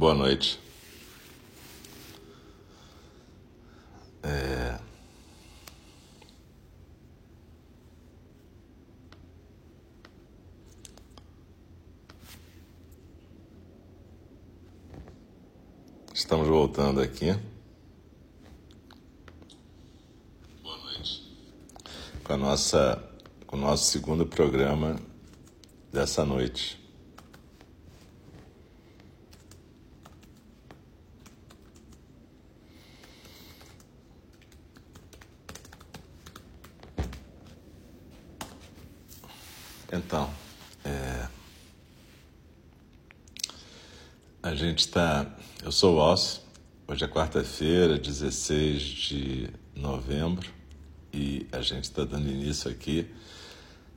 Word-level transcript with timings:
Boa 0.00 0.14
noite. 0.14 0.58
É... 4.22 4.78
Estamos 16.14 16.48
voltando 16.48 17.02
aqui. 17.02 17.38
Boa 20.62 20.78
noite. 20.78 21.30
Com 22.24 22.32
a 22.32 22.36
nossa, 22.38 23.04
com 23.46 23.54
o 23.54 23.60
nosso 23.60 23.84
segundo 23.90 24.24
programa 24.24 24.98
dessa 25.92 26.24
noite. 26.24 26.80
Então, 39.92 40.30
é... 40.84 41.28
a 44.42 44.54
gente 44.54 44.80
está. 44.80 45.26
Eu 45.62 45.70
sou 45.70 45.96
o 45.96 46.12
Osso, 46.12 46.42
hoje 46.88 47.04
é 47.04 47.08
quarta-feira, 47.08 47.98
16 47.98 48.82
de 48.82 49.50
novembro, 49.74 50.48
e 51.12 51.46
a 51.52 51.60
gente 51.60 51.84
está 51.84 52.04
dando 52.04 52.28
início 52.28 52.70
aqui 52.70 53.06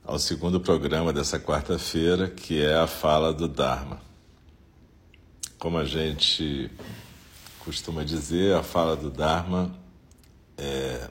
ao 0.04 0.18
segundo 0.18 0.60
programa 0.60 1.12
dessa 1.14 1.40
quarta-feira, 1.40 2.28
que 2.28 2.62
é 2.62 2.74
a 2.74 2.86
fala 2.86 3.32
do 3.32 3.48
Dharma. 3.48 4.02
Como 5.58 5.78
a 5.78 5.84
gente 5.86 6.70
costuma 7.60 8.04
dizer, 8.04 8.54
a 8.54 8.62
fala 8.62 8.96
do 8.96 9.10
Dharma 9.10 9.74
é 10.58 11.08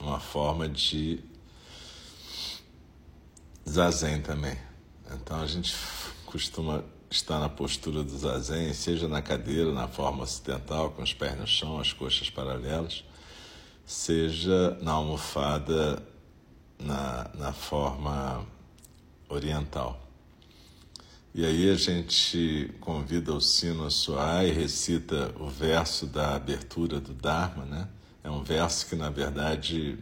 uma 0.00 0.18
forma 0.18 0.66
de 0.66 1.20
zazen 3.68 4.22
também. 4.22 4.56
Então 5.12 5.38
a 5.38 5.46
gente 5.46 5.74
costuma 6.24 6.82
estar 7.14 7.38
na 7.38 7.48
postura 7.48 8.02
do 8.02 8.18
zazen, 8.18 8.72
seja 8.74 9.06
na 9.06 9.22
cadeira, 9.22 9.72
na 9.72 9.86
forma 9.86 10.24
ocidental, 10.24 10.90
com 10.90 11.02
os 11.02 11.12
pés 11.12 11.38
no 11.38 11.46
chão, 11.46 11.78
as 11.78 11.92
coxas 11.92 12.28
paralelas, 12.28 13.04
seja 13.86 14.76
na 14.82 14.92
almofada, 14.92 16.02
na, 16.78 17.30
na 17.34 17.52
forma 17.52 18.44
oriental. 19.28 20.00
E 21.32 21.44
aí 21.44 21.70
a 21.70 21.76
gente 21.76 22.72
convida 22.80 23.32
o 23.32 23.40
sino 23.40 23.86
a 23.86 23.90
soar 23.90 24.44
e 24.44 24.50
recita 24.50 25.34
o 25.38 25.48
verso 25.48 26.06
da 26.06 26.34
abertura 26.34 27.00
do 27.00 27.12
Dharma, 27.12 27.64
né? 27.64 27.88
É 28.22 28.30
um 28.30 28.42
verso 28.42 28.86
que, 28.86 28.96
na 28.96 29.10
verdade, 29.10 29.98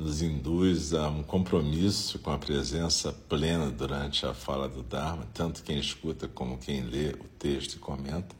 nos 0.00 0.22
induz 0.22 0.94
a 0.94 1.10
um 1.10 1.22
compromisso 1.22 2.18
com 2.20 2.30
a 2.30 2.38
presença 2.38 3.12
plena 3.28 3.70
durante 3.70 4.24
a 4.24 4.32
fala 4.32 4.66
do 4.66 4.82
Dharma, 4.82 5.28
tanto 5.34 5.62
quem 5.62 5.78
escuta 5.78 6.26
como 6.26 6.56
quem 6.56 6.80
lê 6.80 7.10
o 7.10 7.28
texto 7.38 7.74
e 7.74 7.78
comenta. 7.78 8.34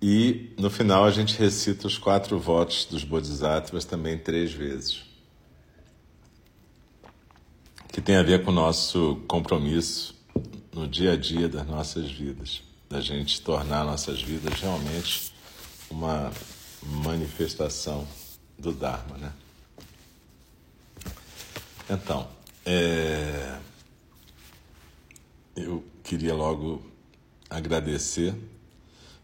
E 0.00 0.54
no 0.58 0.70
final 0.70 1.04
a 1.04 1.10
gente 1.10 1.36
recita 1.36 1.86
os 1.86 1.98
quatro 1.98 2.38
votos 2.38 2.86
dos 2.86 3.04
Bodhisattvas 3.04 3.84
também 3.84 4.18
três 4.18 4.54
vezes, 4.54 5.02
que 7.92 8.00
tem 8.00 8.16
a 8.16 8.22
ver 8.22 8.42
com 8.42 8.50
o 8.50 8.54
nosso 8.54 9.22
compromisso 9.28 10.14
no 10.72 10.88
dia 10.88 11.12
a 11.12 11.16
dia 11.16 11.46
das 11.46 11.66
nossas 11.66 12.10
vidas, 12.10 12.62
da 12.88 13.02
gente 13.02 13.42
tornar 13.42 13.84
nossas 13.84 14.22
vidas 14.22 14.58
realmente 14.58 15.30
uma 15.90 16.32
manifestação 16.82 18.08
do 18.58 18.72
Dharma, 18.72 19.18
né? 19.18 19.32
Então, 21.88 22.28
é... 22.64 23.58
eu 25.56 25.84
queria 26.02 26.34
logo 26.34 26.82
agradecer 27.48 28.34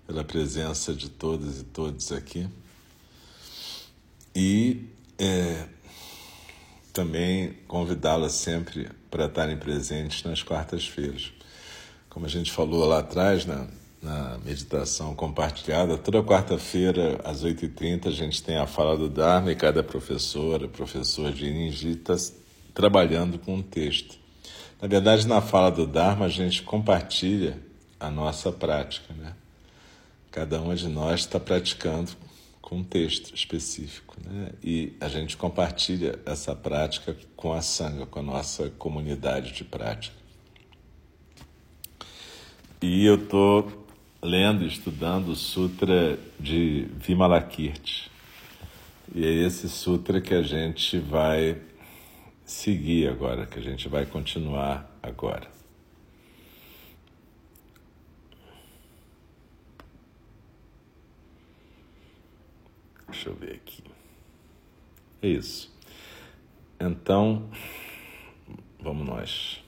pela 0.07 0.25
presença 0.25 0.95
de 0.95 1.09
todas 1.09 1.61
e 1.61 1.65
todos 1.65 2.13
aqui 2.13 2.49
e 4.35 4.87
é, 5.19 5.65
também 6.93 7.55
convidá-las 7.67 8.33
sempre 8.33 8.89
para 9.11 9.27
estarem 9.27 9.57
presentes 9.57 10.23
nas 10.23 10.43
quartas-feiras. 10.43 11.33
Como 12.09 12.25
a 12.25 12.29
gente 12.29 12.53
falou 12.53 12.85
lá 12.87 13.01
atrás, 13.01 13.45
na, 13.45 13.67
na 14.01 14.39
meditação 14.45 15.15
compartilhada, 15.15 15.99
toda 15.99 16.23
quarta-feira, 16.23 17.21
às 17.25 17.45
8h30, 17.45 18.07
a 18.07 18.11
gente 18.13 18.43
tem 18.43 18.57
a 18.57 18.67
fala 18.67 18.97
do 18.97 19.09
Dharma 19.09 19.51
e 19.51 19.57
cada 19.57 19.83
professora, 19.83 20.69
professor 20.69 21.33
de 21.33 21.47
Ininji 21.47 21.91
está 21.91 22.15
trabalhando 22.79 23.41
com 23.41 23.57
um 23.57 23.63
texto. 23.63 24.17
Na 24.81 24.87
verdade, 24.87 25.27
na 25.27 25.41
fala 25.41 25.69
do 25.69 25.85
Dharma, 25.85 26.27
a 26.27 26.29
gente 26.29 26.63
compartilha 26.63 27.59
a 27.99 28.09
nossa 28.09 28.53
prática. 28.53 29.13
Né? 29.15 29.35
Cada 30.31 30.61
uma 30.61 30.77
de 30.77 30.87
nós 30.87 31.23
está 31.23 31.41
praticando 31.41 32.13
com 32.63 32.77
um 32.77 32.85
texto 32.85 33.35
específico. 33.35 34.15
Né? 34.25 34.51
E 34.63 34.93
a 35.01 35.09
gente 35.09 35.37
compartilha 35.37 36.21
essa 36.25 36.55
prática 36.55 37.17
com 37.35 37.53
a 37.53 37.61
Sangha, 37.61 38.07
com 38.07 38.21
a 38.21 38.23
nossa 38.23 38.71
comunidade 38.79 39.51
de 39.51 39.65
prática. 39.65 40.15
E 42.81 43.05
eu 43.05 43.17
estou 43.17 43.89
lendo 44.23 44.65
estudando 44.65 45.31
o 45.31 45.35
Sutra 45.35 46.17
de 46.39 46.87
Vimalakirti. 46.97 48.09
E 49.13 49.27
é 49.27 49.33
esse 49.33 49.69
sutra 49.69 50.21
que 50.21 50.35
a 50.35 50.43
gente 50.43 50.97
vai 50.99 51.57
seguir 52.49 53.09
agora, 53.09 53.47
que 53.47 53.59
a 53.59 53.63
gente 53.63 53.89
vai 53.89 54.07
continuar 54.07 54.91
agora. 55.03 55.47
Deixa 63.07 63.29
eu 63.29 63.35
ver 63.35 63.55
aqui. 63.57 63.85
É 65.21 65.29
isso. 65.29 65.71
Então, 66.81 67.51
vamos 68.81 69.07
nós. 69.07 69.68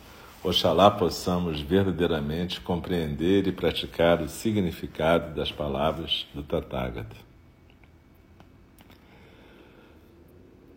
Oxalá 0.43 0.89
possamos 0.89 1.61
verdadeiramente 1.61 2.61
compreender 2.61 3.45
e 3.45 3.51
praticar 3.51 4.23
o 4.23 4.27
significado 4.27 5.35
das 5.35 5.51
palavras 5.51 6.25
do 6.33 6.41
Tathagata. 6.41 7.15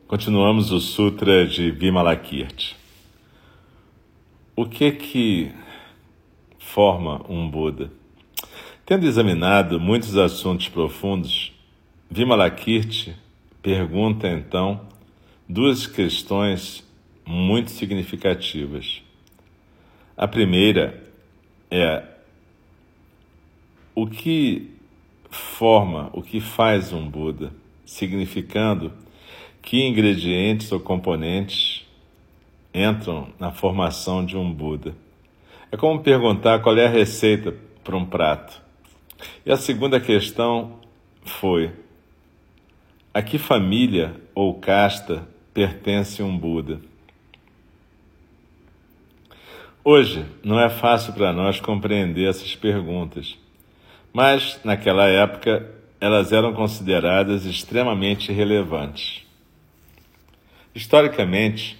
Continuamos 0.06 0.70
o 0.70 0.78
Sutra 0.80 1.46
de 1.46 1.70
Vimalakirti. 1.70 2.76
O 4.54 4.66
que 4.66 4.92
que 4.92 5.50
forma 6.58 7.24
um 7.26 7.50
Buda? 7.50 7.90
Tendo 8.84 9.06
examinado 9.06 9.80
muitos 9.80 10.14
assuntos 10.18 10.68
profundos, 10.68 11.54
Vimalakirti 12.10 13.16
pergunta 13.62 14.28
então 14.28 14.82
duas 15.48 15.86
questões 15.86 16.86
muito 17.24 17.70
significativas. 17.70 19.02
A 20.16 20.28
primeira 20.28 21.02
é 21.68 22.04
o 23.94 24.06
que 24.06 24.70
forma, 25.28 26.08
o 26.12 26.22
que 26.22 26.40
faz 26.40 26.92
um 26.92 27.08
Buda, 27.08 27.52
significando 27.84 28.92
que 29.60 29.82
ingredientes 29.82 30.70
ou 30.70 30.78
componentes 30.78 31.84
entram 32.72 33.28
na 33.40 33.50
formação 33.50 34.24
de 34.24 34.36
um 34.36 34.52
Buda. 34.52 34.94
É 35.72 35.76
como 35.76 36.00
perguntar 36.00 36.60
qual 36.60 36.76
é 36.78 36.86
a 36.86 36.90
receita 36.90 37.52
para 37.82 37.96
um 37.96 38.04
prato. 38.04 38.62
E 39.44 39.50
a 39.50 39.56
segunda 39.56 39.98
questão 39.98 40.78
foi: 41.24 41.72
a 43.12 43.20
que 43.20 43.38
família 43.38 44.14
ou 44.34 44.54
casta 44.54 45.26
pertence 45.52 46.22
um 46.22 46.36
Buda? 46.36 46.80
Hoje 49.86 50.24
não 50.42 50.58
é 50.58 50.70
fácil 50.70 51.12
para 51.12 51.30
nós 51.30 51.60
compreender 51.60 52.26
essas 52.26 52.56
perguntas, 52.56 53.36
mas 54.14 54.58
naquela 54.64 55.06
época 55.08 55.70
elas 56.00 56.32
eram 56.32 56.54
consideradas 56.54 57.44
extremamente 57.44 58.32
relevantes. 58.32 59.26
Historicamente, 60.74 61.76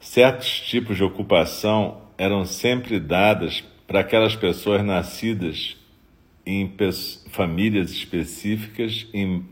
certos 0.00 0.58
tipos 0.62 0.96
de 0.96 1.04
ocupação 1.04 2.00
eram 2.16 2.46
sempre 2.46 2.98
dadas 2.98 3.62
para 3.86 4.00
aquelas 4.00 4.34
pessoas 4.34 4.82
nascidas 4.82 5.76
em 6.46 6.74
famílias 7.28 7.90
específicas, 7.90 9.06
em 9.12 9.44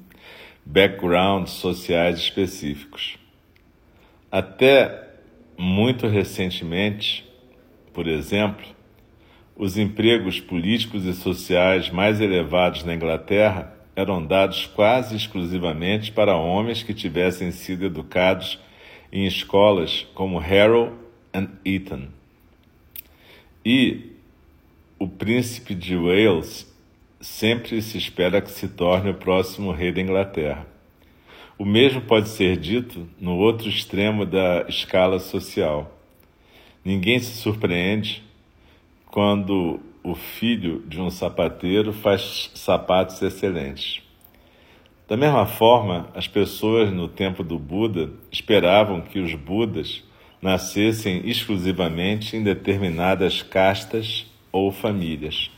backgrounds 0.65 1.53
sociais 1.53 2.19
específicos. 2.21 3.19
Até 4.31 5.11
muito 5.59 6.06
recentemente, 6.06 7.31
por 7.93 8.06
exemplo, 8.06 8.67
os 9.56 9.77
empregos 9.77 10.41
políticos 10.41 11.05
e 11.05 11.12
sociais 11.12 11.91
mais 11.91 12.21
elevados 12.21 12.85
na 12.85 12.94
Inglaterra 12.94 13.77
eram 13.94 14.25
dados 14.25 14.67
quase 14.67 15.15
exclusivamente 15.15 16.11
para 16.11 16.37
homens 16.37 16.83
que 16.83 16.94
tivessem 16.94 17.50
sido 17.53 17.85
educados 17.85 18.59
em 19.12 19.27
escolas 19.27 20.06
como 20.15 20.39
Harrow 20.39 20.93
e 21.65 21.77
Eton. 21.77 22.09
E 23.65 24.12
o 24.99 25.06
príncipe 25.06 25.75
de 25.75 25.97
Wales 25.97 26.73
sempre 27.21 27.81
se 27.83 27.99
espera 27.99 28.41
que 28.41 28.50
se 28.50 28.69
torne 28.69 29.11
o 29.11 29.15
próximo 29.15 29.71
rei 29.71 29.93
da 29.93 30.00
Inglaterra. 30.00 30.67
O 31.59 31.65
mesmo 31.65 32.00
pode 32.00 32.29
ser 32.29 32.56
dito 32.56 33.09
no 33.21 33.37
outro 33.37 33.69
extremo 33.69 34.25
da 34.25 34.65
escala 34.69 35.21
social. 35.21 36.02
Ninguém 36.84 37.19
se 37.20 37.37
surpreende 37.37 38.23
quando 39.06 39.81
o 40.02 40.14
filho 40.14 40.82
de 40.88 41.00
um 41.00 41.11
sapateiro 41.11 41.93
faz 41.93 42.50
sapatos 42.55 43.23
excelentes. 43.23 44.02
Da 45.06 45.17
mesma 45.17 45.46
forma, 45.46 46.08
as 46.14 46.26
pessoas 46.26 46.93
no 46.93 47.06
tempo 47.06 47.44
do 47.44 47.58
Buda 47.58 48.11
esperavam 48.32 49.00
que 49.00 49.20
os 49.20 49.34
Budas 49.34 50.02
nascessem 50.40 51.29
exclusivamente 51.29 52.37
em 52.37 52.43
determinadas 52.43 53.43
castas 53.43 54.26
ou 54.50 54.73
famílias. 54.73 55.50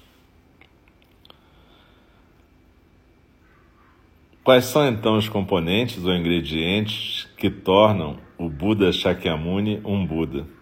Quais 4.42 4.66
são 4.66 4.86
então 4.86 5.16
os 5.16 5.26
componentes 5.26 6.04
ou 6.04 6.12
ingredientes 6.12 7.26
que 7.34 7.48
tornam 7.48 8.18
o 8.36 8.50
Buda 8.50 8.92
Shakyamuni 8.92 9.80
um 9.86 10.04
Buda? 10.04 10.53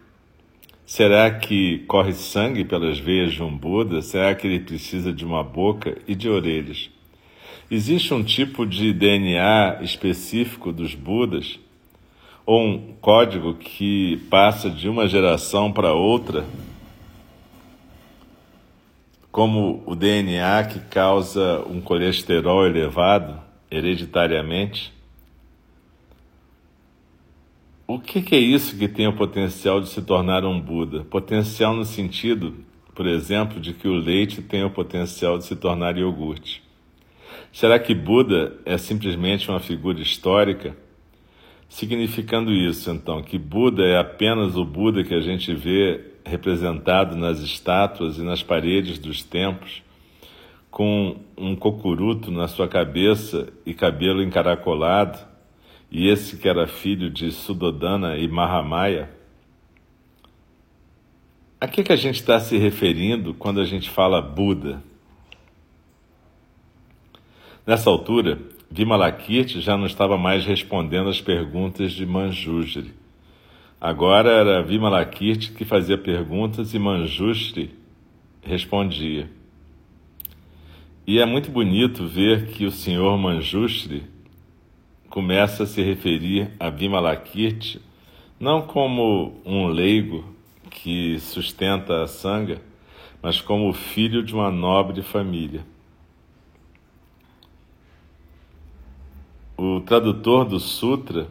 Será 0.85 1.31
que 1.31 1.79
corre 1.87 2.13
sangue 2.13 2.65
pelas 2.65 2.99
veias 2.99 3.33
de 3.33 3.43
um 3.43 3.57
Buda? 3.57 4.03
Será 4.03 4.35
que 4.35 4.47
ele 4.47 4.61
precisa 4.61 5.13
de 5.13 5.25
uma 5.25 5.43
boca 5.43 5.97
e 6.07 6.15
de 6.15 6.29
orelhas? 6.29 6.91
Existe 7.71 8.13
um 8.13 8.23
tipo 8.23 8.67
de 8.67 8.93
DNA 8.93 9.79
específico 9.83 10.73
dos 10.73 10.95
Budas? 10.95 11.59
Ou 12.45 12.61
um 12.61 12.95
código 13.01 13.55
que 13.55 14.17
passa 14.29 14.69
de 14.69 14.89
uma 14.89 15.07
geração 15.07 15.73
para 15.73 15.95
outra? 15.95 16.45
Como 19.31 19.83
o 19.87 19.95
DNA 19.95 20.65
que 20.65 20.81
causa 20.81 21.65
um 21.67 21.81
colesterol 21.81 22.67
elevado 22.67 23.41
hereditariamente? 23.71 24.93
O 27.85 27.99
que, 27.99 28.23
que 28.23 28.37
é 28.37 28.39
isso 28.39 28.79
que 28.79 28.87
tem 28.87 29.09
o 29.09 29.13
potencial 29.13 29.81
de 29.81 29.89
se 29.89 30.01
tornar 30.03 30.45
um 30.45 30.61
Buda? 30.61 31.05
Potencial 31.05 31.75
no 31.75 31.85
sentido, 31.85 32.55
por 32.95 33.07
exemplo, 33.07 33.61
de 33.61 33.75
que 33.75 33.89
o 33.89 33.97
leite 33.97 34.41
tem 34.41 34.63
o 34.63 34.71
potencial 34.71 35.37
de 35.37 35.45
se 35.45 35.57
tornar 35.57 35.99
iogurte. 35.99 36.63
Será 37.53 37.79
que 37.81 37.93
Buda 37.93 38.57
é 38.65 38.79
simplesmente 38.79 39.49
uma 39.51 39.59
figura 39.59 40.01
histórica? 40.01 40.77
Significando 41.69 42.53
isso, 42.53 42.89
então, 42.89 43.21
que 43.21 43.37
Buda 43.37 43.83
é 43.83 43.99
apenas 43.99 44.57
o 44.57 44.65
Buda 44.65 45.03
que 45.03 45.15
a 45.15 45.21
gente 45.21 45.53
vê 45.53 46.13
representado 46.25 47.17
nas 47.17 47.41
estátuas 47.41 48.17
e 48.17 48.23
nas 48.23 48.45
paredes 48.45 48.99
dos 48.99 49.25
templos, 49.25 49.83
com 50.71 51.17
um 51.37 51.57
cocuruto 51.57 52.31
na 52.31 52.47
sua 52.47 52.69
cabeça 52.69 53.53
e 53.67 53.75
cabelo 53.75 54.23
encaracolado? 54.23 55.32
E 55.93 56.09
esse 56.09 56.39
que 56.39 56.49
era 56.49 56.67
filho 56.67 57.11
de 57.11 57.31
Sudodana 57.31 58.17
e 58.17 58.27
Mahamaya, 58.27 59.11
a 61.61 61.69
que, 61.69 61.85
que 61.85 61.93
a 61.93 61.97
gente 61.97 62.17
está 62.17 62.41
se 62.41 62.57
referindo 62.57 63.35
quando 63.35 63.61
a 63.61 63.65
gente 63.67 63.91
fala 63.91 64.23
Buda? 64.23 64.83
Nessa 67.67 67.91
altura, 67.91 68.41
Vimalakirti 68.71 69.61
já 69.61 69.77
não 69.77 69.85
estava 69.85 70.17
mais 70.17 70.47
respondendo 70.47 71.11
às 71.11 71.21
perguntas 71.21 71.93
de 71.93 72.07
Manjushri. 72.07 72.95
Agora 73.79 74.31
era 74.31 74.63
Vimalakirti 74.63 75.53
que 75.53 75.65
fazia 75.65 75.99
perguntas 75.99 76.73
e 76.73 76.79
Manjushri 76.79 77.71
respondia. 78.41 79.31
E 81.07 81.21
é 81.21 81.27
muito 81.27 81.51
bonito 81.51 82.07
ver 82.07 82.47
que 82.47 82.65
o 82.65 82.73
senhor 82.73 83.17
Manjushri 83.19 84.11
começa 85.13 85.65
a 85.65 85.67
se 85.67 85.83
referir 85.83 86.51
a 86.59 86.71
Vimalakirti 86.71 87.79
não 88.41 88.63
como 88.63 89.43
um 89.45 89.67
leigo 89.67 90.25
que 90.71 91.21
sustenta 91.21 92.03
a 92.03 92.07
sanga, 92.07 92.63
mas 93.21 93.39
como 93.39 93.75
filho 93.75 94.23
de 94.23 94.33
uma 94.33 94.51
nobre 94.51 95.03
família. 95.03 95.67
O 99.55 99.83
tradutor 99.83 100.47
do 100.47 100.59
Sutra 100.59 101.29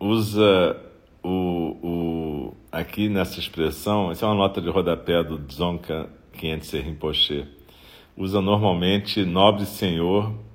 usa 0.00 0.76
o, 1.22 1.76
o, 1.80 2.54
aqui 2.72 3.08
nessa 3.08 3.38
expressão, 3.38 4.10
essa 4.10 4.26
é 4.26 4.28
uma 4.28 4.34
nota 4.34 4.60
de 4.60 4.68
rodapé 4.68 5.22
do 5.22 5.38
Dzongkha 5.38 6.10
Khyentse 6.32 6.80
Rinpoche, 6.80 7.46
usa 8.16 8.40
normalmente 8.40 9.24
nobre 9.24 9.64
senhor 9.64 10.47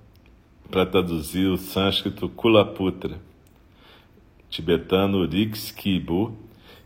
para 0.73 0.87
traduzir 0.87 1.45
o 1.45 1.55
sânscrito 1.55 2.27
Kulaputra, 2.27 3.21
tibetano 4.49 5.23
Rikskibu, 5.23 6.35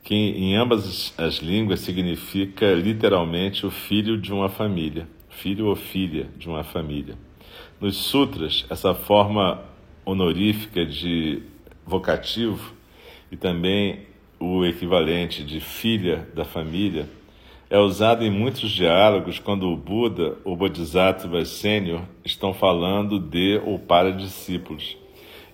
que 0.04 0.14
em 0.14 0.58
ambas 0.58 1.14
as 1.18 1.36
línguas 1.36 1.80
significa 1.80 2.74
literalmente 2.74 3.66
o 3.66 3.72
filho 3.72 4.18
de 4.18 4.34
uma 4.34 4.50
família, 4.50 5.08
filho 5.30 5.68
ou 5.68 5.76
filha 5.78 6.28
de 6.38 6.50
uma 6.50 6.66
família. 6.66 7.16
Nos 7.80 7.96
sutras, 7.96 8.66
essa 8.70 8.94
forma 8.94 9.64
honorífica 10.04 10.86
de 10.86 11.44
vocativo 11.86 12.74
e 13.32 13.38
também 13.38 14.02
o 14.38 14.66
equivalente 14.66 15.46
de 15.46 15.62
filha 15.62 16.28
da 16.36 16.44
família 16.44 17.08
é 17.70 17.78
usado 17.78 18.24
em 18.24 18.32
muitos 18.32 18.72
diálogos 18.72 19.40
quando 19.40 19.70
o 19.70 19.76
Buda 19.76 20.38
ou 20.44 20.56
Bodhisattva 20.56 21.44
sênior 21.44 22.02
estão 22.24 22.54
falando 22.54 23.20
de 23.20 23.62
ou 23.66 23.78
para 23.78 24.12
discípulos, 24.12 24.98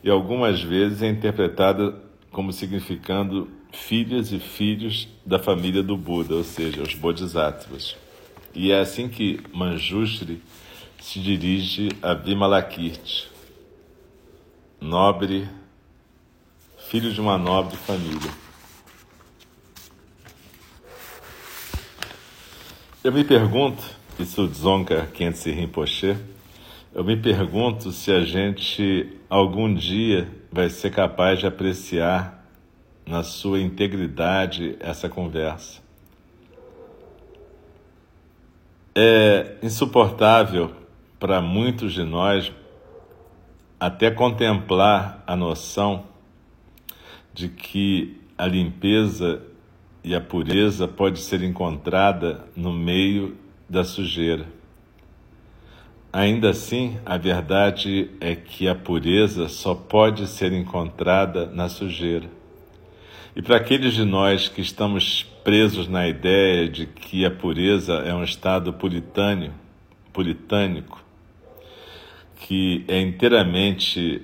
e 0.03 0.09
algumas 0.09 0.61
vezes 0.61 1.01
é 1.01 1.09
interpretada 1.09 1.95
como 2.31 2.51
significando 2.51 3.49
filhas 3.71 4.31
e 4.31 4.39
filhos 4.39 5.07
da 5.25 5.39
família 5.39 5.81
do 5.81 5.97
Buda, 5.97 6.35
ou 6.35 6.43
seja, 6.43 6.81
os 6.81 6.93
Bodhisattvas. 6.93 7.95
E 8.53 8.71
é 8.71 8.79
assim 8.79 9.09
que 9.09 9.39
Manjushri 9.51 10.41
se 10.99 11.19
dirige 11.19 11.89
a 12.01 12.13
Vimalakirti, 12.13 13.27
nobre, 14.79 15.47
filho 16.89 17.11
de 17.11 17.19
uma 17.19 17.37
nobre 17.37 17.75
família. 17.77 18.42
Eu 23.03 23.11
me 23.11 23.25
pergunto, 23.25 23.83
isso 24.17 24.47
Dzongkar 24.47 25.11
Khyentse 25.11 25.51
Rinpoche, 25.51 26.15
eu 26.95 27.03
me 27.03 27.17
pergunto 27.17 27.91
se 27.91 28.09
a 28.09 28.21
gente 28.23 29.19
algum 29.29 29.73
dia 29.73 30.31
vai 30.49 30.69
ser 30.69 30.89
capaz 30.89 31.39
de 31.39 31.45
apreciar 31.45 32.47
na 33.05 33.21
sua 33.21 33.59
integridade 33.59 34.77
essa 34.79 35.09
conversa. 35.09 35.81
É 38.95 39.57
insuportável 39.61 40.73
para 41.19 41.41
muitos 41.41 41.91
de 41.91 42.03
nós 42.03 42.53
até 43.77 44.11
contemplar 44.11 45.21
a 45.27 45.35
noção 45.35 46.05
de 47.33 47.49
que 47.49 48.17
a 48.37 48.47
limpeza 48.47 49.41
e 50.03 50.13
a 50.13 50.19
pureza 50.19 50.87
pode 50.87 51.19
ser 51.19 51.41
encontrada 51.41 52.45
no 52.55 52.73
meio 52.73 53.37
da 53.69 53.83
sujeira. 53.83 54.45
Ainda 56.11 56.49
assim, 56.49 56.99
a 57.05 57.17
verdade 57.17 58.09
é 58.19 58.35
que 58.35 58.67
a 58.67 58.75
pureza 58.75 59.47
só 59.47 59.73
pode 59.73 60.27
ser 60.27 60.51
encontrada 60.51 61.47
na 61.47 61.69
sujeira. 61.69 62.29
E 63.35 63.41
para 63.41 63.57
aqueles 63.57 63.93
de 63.95 64.05
nós 64.05 64.47
que 64.47 64.61
estamos 64.61 65.23
presos 65.43 65.87
na 65.87 66.07
ideia 66.07 66.69
de 66.69 66.85
que 66.85 67.25
a 67.25 67.31
pureza 67.31 67.93
é 67.93 68.13
um 68.13 68.23
estado 68.23 68.71
puritâneo, 68.73 69.53
puritânico, 70.11 71.03
que 72.35 72.85
é 72.87 72.99
inteiramente 73.01 74.21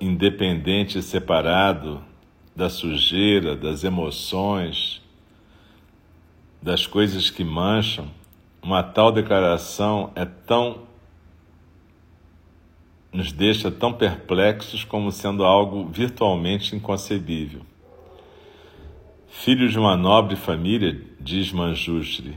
independente 0.00 0.98
e 0.98 1.02
separado 1.02 2.02
da 2.54 2.68
sujeira, 2.68 3.56
das 3.56 3.84
emoções, 3.84 5.02
das 6.62 6.86
coisas 6.86 7.30
que 7.30 7.44
mancham, 7.44 8.10
uma 8.62 8.82
tal 8.82 9.12
declaração 9.12 10.10
é 10.14 10.24
tão 10.24 10.82
nos 13.12 13.30
deixa 13.30 13.70
tão 13.70 13.92
perplexos 13.92 14.82
como 14.82 15.12
sendo 15.12 15.44
algo 15.44 15.86
virtualmente 15.86 16.74
inconcebível. 16.74 17.60
Filho 19.28 19.68
de 19.68 19.78
uma 19.78 19.96
nobre 19.96 20.34
família, 20.34 21.00
diz 21.20 21.52
Manjushri, 21.52 22.34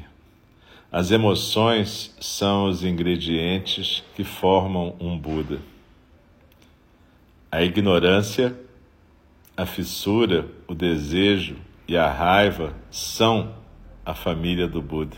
as 0.92 1.10
emoções 1.12 2.16
são 2.20 2.70
os 2.70 2.84
ingredientes 2.84 4.04
que 4.16 4.24
formam 4.24 4.96
um 5.00 5.18
Buda. 5.18 5.60
A 7.52 7.64
ignorância, 7.64 8.56
a 9.58 9.66
fissura, 9.66 10.48
o 10.68 10.76
desejo 10.76 11.58
e 11.88 11.98
a 11.98 12.08
raiva 12.08 12.76
são 12.92 13.56
a 14.06 14.14
família 14.14 14.68
do 14.68 14.84
Buda. 14.84 15.18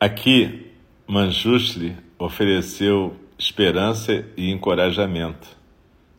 Aqui, 0.00 0.72
Manjushri 1.06 1.94
ofereceu 2.18 3.14
esperança 3.38 4.26
e 4.36 4.50
encorajamento, 4.50 5.48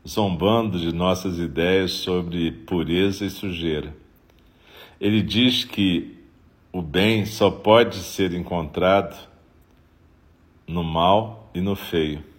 zombando 0.08 0.80
de 0.80 0.94
nossas 0.94 1.40
ideias 1.40 1.92
sobre 1.92 2.52
pureza 2.52 3.26
e 3.26 3.32
sujeira. 3.32 3.96
Ele 5.02 5.24
diz 5.24 5.66
que 5.66 6.20
o 6.72 6.82
bem 6.82 7.26
só 7.26 7.50
pode 7.50 7.96
ser 7.96 8.34
encontrado 8.34 9.18
no 10.68 10.84
mal 10.84 11.50
e 11.54 11.60
no 11.60 11.76
feio. 11.76 12.33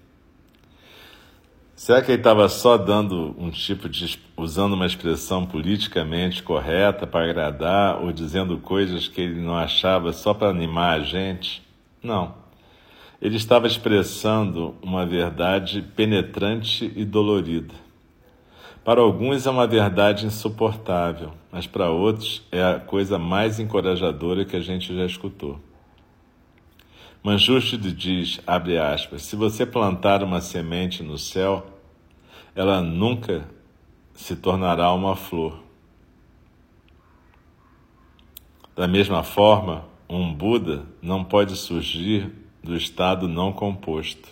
Será 1.76 2.00
que 2.00 2.12
ele 2.12 2.20
estava 2.20 2.48
só 2.48 2.78
dando 2.78 3.34
um 3.36 3.50
tipo 3.50 3.88
de. 3.88 4.18
usando 4.36 4.74
uma 4.74 4.86
expressão 4.86 5.44
politicamente 5.44 6.40
correta 6.40 7.04
para 7.04 7.24
agradar 7.24 8.00
ou 8.00 8.12
dizendo 8.12 8.58
coisas 8.58 9.08
que 9.08 9.20
ele 9.20 9.40
não 9.40 9.56
achava 9.56 10.12
só 10.12 10.32
para 10.32 10.50
animar 10.50 11.00
a 11.00 11.02
gente? 11.02 11.62
Não. 12.00 12.34
Ele 13.20 13.36
estava 13.36 13.66
expressando 13.66 14.76
uma 14.82 15.04
verdade 15.04 15.82
penetrante 15.82 16.92
e 16.94 17.04
dolorida. 17.04 17.74
Para 18.84 19.00
alguns 19.00 19.44
é 19.46 19.50
uma 19.50 19.66
verdade 19.66 20.26
insuportável, 20.26 21.32
mas 21.50 21.66
para 21.66 21.90
outros 21.90 22.46
é 22.52 22.62
a 22.62 22.78
coisa 22.78 23.18
mais 23.18 23.58
encorajadora 23.58 24.44
que 24.44 24.54
a 24.54 24.60
gente 24.60 24.94
já 24.94 25.06
escutou. 25.06 25.58
Manjushri 27.24 27.78
diz, 27.90 28.38
abre 28.46 28.76
aspas, 28.76 29.22
se 29.22 29.34
você 29.34 29.64
plantar 29.64 30.22
uma 30.22 30.42
semente 30.42 31.02
no 31.02 31.16
céu, 31.16 31.64
ela 32.54 32.82
nunca 32.82 33.48
se 34.12 34.36
tornará 34.36 34.92
uma 34.92 35.16
flor. 35.16 35.58
Da 38.76 38.86
mesma 38.86 39.22
forma, 39.22 39.86
um 40.06 40.34
Buda 40.34 40.84
não 41.00 41.24
pode 41.24 41.56
surgir 41.56 42.30
do 42.62 42.76
estado 42.76 43.26
não 43.26 43.54
composto. 43.54 44.28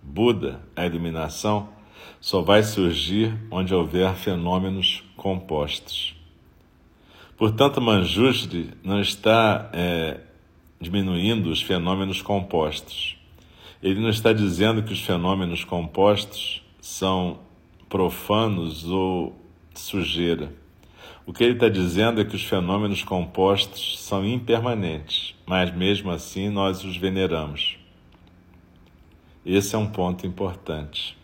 Buda, 0.00 0.60
a 0.76 0.86
iluminação, 0.86 1.70
só 2.20 2.42
vai 2.42 2.62
surgir 2.62 3.36
onde 3.50 3.74
houver 3.74 4.14
fenômenos 4.14 5.02
compostos. 5.16 6.14
Portanto, 7.36 7.80
Manjushri 7.80 8.72
não 8.84 9.00
está 9.00 9.68
é, 9.72 10.20
diminuindo 10.80 11.50
os 11.50 11.62
fenômenos 11.62 12.22
compostos. 12.22 13.16
Ele 13.82 14.00
não 14.00 14.08
está 14.08 14.32
dizendo 14.32 14.82
que 14.82 14.92
os 14.92 15.00
fenômenos 15.00 15.64
compostos 15.64 16.62
são 16.80 17.38
profanos 17.88 18.84
ou 18.84 19.34
sujeira. 19.74 20.52
O 21.24 21.32
que 21.32 21.42
ele 21.42 21.54
está 21.54 21.68
dizendo 21.68 22.20
é 22.20 22.24
que 22.24 22.36
os 22.36 22.44
fenômenos 22.44 23.02
compostos 23.02 24.00
são 24.00 24.24
impermanentes, 24.24 25.34
mas 25.46 25.74
mesmo 25.74 26.10
assim 26.10 26.48
nós 26.48 26.84
os 26.84 26.96
veneramos. 26.96 27.78
Esse 29.44 29.74
é 29.74 29.78
um 29.78 29.86
ponto 29.86 30.26
importante. 30.26 31.16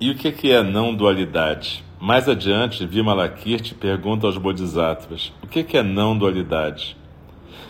E 0.00 0.10
o 0.10 0.16
que 0.16 0.50
é 0.50 0.62
não 0.62 0.94
dualidade? 0.94 1.83
Mais 2.06 2.28
adiante, 2.28 2.84
Vimalakirti 2.84 3.74
pergunta 3.74 4.26
aos 4.26 4.36
bodhisattvas: 4.36 5.32
o 5.42 5.46
que 5.46 5.74
é 5.74 5.82
não 5.82 6.18
dualidade? 6.18 6.98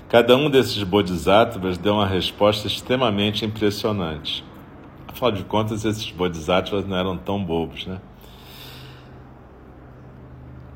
Cada 0.08 0.36
um 0.36 0.50
desses 0.50 0.82
bodhisattvas 0.82 1.78
deu 1.78 1.94
uma 1.94 2.06
resposta 2.08 2.66
extremamente 2.66 3.44
impressionante. 3.44 4.44
Afinal 5.06 5.30
de 5.30 5.44
contas, 5.44 5.84
esses 5.84 6.10
bodhisattvas 6.10 6.84
não 6.84 6.96
eram 6.96 7.16
tão 7.16 7.44
bobos, 7.44 7.86
né? 7.86 8.00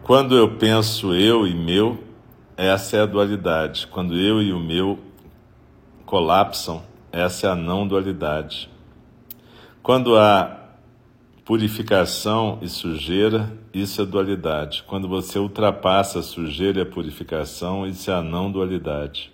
Quando 0.05 0.37
eu 0.37 0.53
penso 0.53 1.13
eu 1.13 1.45
e 1.45 1.53
meu, 1.53 1.99
essa 2.57 2.97
é 2.97 3.01
a 3.01 3.07
dualidade. 3.07 3.89
Quando 3.89 4.15
eu 4.15 4.41
e 4.41 4.53
o 4.53 4.61
meu 4.61 5.01
colapsam, 6.07 6.81
essa 7.11 7.49
é 7.49 7.51
a 7.51 7.57
não 7.57 7.89
dualidade. 7.89 8.71
Quando 9.83 10.17
há 10.17 10.58
purificação 11.49 12.59
e 12.61 12.69
sujeira, 12.69 13.51
isso 13.73 14.03
é 14.03 14.05
dualidade. 14.05 14.85
Quando 14.87 15.09
você 15.09 15.39
ultrapassa 15.39 16.19
a 16.19 16.23
sujeira 16.23 16.81
e 16.81 16.83
a 16.83 16.87
purificação, 16.87 17.87
isso 17.87 18.11
é 18.11 18.15
a 18.15 18.21
não 18.21 18.53
dualidade. 18.53 19.33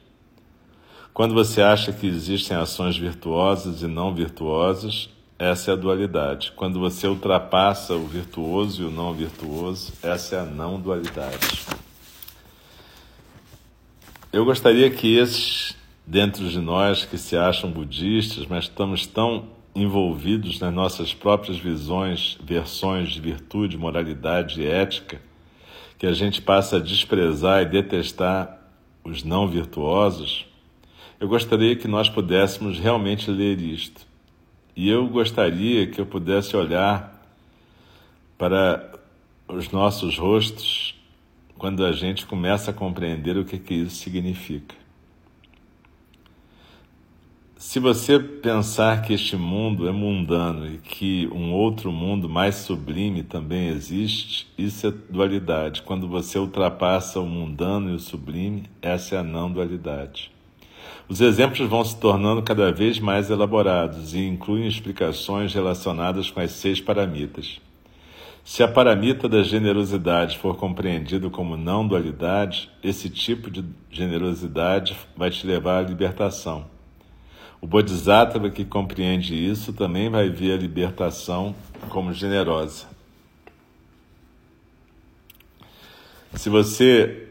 Quando 1.13 1.35
você 1.35 1.61
acha 1.61 1.93
que 1.93 2.07
existem 2.07 2.57
ações 2.57 2.97
virtuosas 2.97 3.83
e 3.83 3.89
não 3.89 4.15
virtuosas, 4.15 5.11
essa 5.37 5.73
é 5.73 5.75
a 5.75 5.77
dualidade. 5.77 6.53
Quando 6.55 6.79
você 6.79 7.09
ultrapassa 7.09 7.95
o 7.97 8.07
virtuoso 8.07 8.83
e 8.83 8.87
o 8.87 8.93
não 8.93 9.13
virtuoso, 9.13 9.93
essa 10.01 10.37
é 10.37 10.39
a 10.39 10.45
não 10.45 10.81
dualidade. 10.81 11.67
Eu 14.33 14.45
gostaria 14.45 14.89
que 14.89 15.17
esses 15.17 15.75
dentro 16.07 16.49
de 16.49 16.61
nós 16.61 17.05
que 17.05 17.19
se 17.19 17.37
acham 17.37 17.73
budistas, 17.73 18.47
mas 18.47 18.67
estamos 18.67 19.05
tão 19.05 19.54
envolvidos 19.75 20.61
nas 20.61 20.73
nossas 20.73 21.13
próprias 21.13 21.59
visões, 21.59 22.39
versões 22.43 23.11
de 23.11 23.21
virtude, 23.21 23.77
moralidade 23.77 24.63
e 24.63 24.67
ética, 24.67 25.21
que 25.99 26.07
a 26.07 26.13
gente 26.13 26.41
passa 26.41 26.77
a 26.77 26.81
desprezar 26.81 27.63
e 27.63 27.67
detestar 27.67 28.61
os 29.03 29.25
não 29.25 29.49
virtuosos, 29.49 30.47
eu 31.19 31.29
gostaria 31.29 31.77
que 31.77 31.89
nós 31.89 32.09
pudéssemos 32.09 32.79
realmente 32.79 33.31
ler 33.31 33.61
isto. 33.61 34.07
E 34.77 34.89
eu 34.89 35.07
gostaria 35.07 35.87
que 35.87 36.01
eu 36.01 36.07
pudesse 36.07 36.57
olhar 36.57 37.23
para 38.37 38.93
os 39.49 39.71
nossos 39.71 40.19
rostos 40.19 40.95
quando 41.57 41.85
a 41.85 41.93
gente 41.93 42.27
começa 42.27 42.71
a 42.71 42.75
compreender 42.75 43.37
o 43.37 43.45
que, 43.45 43.59
que 43.59 43.75
isso 43.75 43.97
significa. 43.97 44.84
Se 47.67 47.81
você 47.81 48.21
pensar 48.21 49.01
que 49.01 49.15
este 49.15 49.37
mundo 49.37 49.89
é 49.89 49.91
mundano 49.91 50.67
e 50.67 50.77
que 50.77 51.27
um 51.33 51.51
outro 51.51 51.91
mundo 51.91 52.29
mais 52.29 52.57
sublime 52.57 53.23
também 53.23 53.69
existe, 53.69 54.47
isso 54.57 54.87
é 54.87 54.93
dualidade. 55.11 55.81
Quando 55.81 56.07
você 56.07 56.39
ultrapassa 56.39 57.19
o 57.19 57.27
mundano 57.27 57.91
e 57.91 57.95
o 57.95 57.99
sublime, 57.99 58.65
essa 58.83 59.17
é 59.17 59.19
a 59.19 59.25
não 59.25 59.51
dualidade. 59.51 60.31
Os 61.09 61.23
exemplos 61.23 61.67
vão 61.67 61.83
se 61.83 61.97
tornando 61.99 62.43
cada 62.43 62.71
vez 62.71 63.01
mais 63.01 63.31
elaborados 63.31 64.13
e 64.13 64.21
incluem 64.21 64.69
explicações 64.69 65.55
relacionadas 65.55 66.31
com 66.31 66.41
as 66.41 66.53
seis 66.53 66.83
paramitas. 66.83 67.63
Se 68.45 68.63
a 68.63 68.69
paramita 68.69 69.27
da 69.27 69.43
generosidade 69.43 70.37
for 70.37 70.55
compreendido 70.55 71.31
como 71.31 71.57
não 71.57 71.89
dualidade, 71.89 72.71
esse 72.83 73.09
tipo 73.09 73.51
de 73.51 73.65
generosidade 73.91 74.95
vai 75.17 75.31
te 75.31 75.47
levar 75.47 75.79
à 75.79 75.89
libertação. 75.89 76.74
O 77.61 77.67
Bodhisattva 77.67 78.51
que 78.51 78.65
compreende 78.65 79.35
isso 79.35 79.73
também 79.73 80.09
vai 80.11 80.29
ver 80.29 80.53
a 80.53 80.61
libertação 80.61 81.55
como 81.89 82.13
generosa. 82.13 82.87
Se 86.35 86.49
você 86.49 87.29